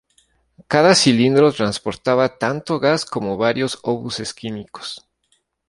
[0.67, 5.07] Cada cilindro transportaba tanto gas como varios obuses químicos.